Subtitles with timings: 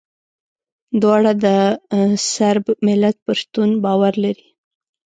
[1.01, 1.45] دواړه د
[2.31, 4.47] صرب ملت پر شتون باور لري.